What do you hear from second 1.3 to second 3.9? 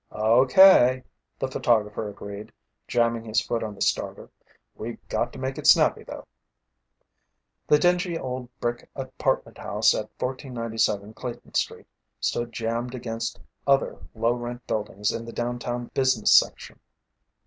the photographer agreed, jamming his foot on the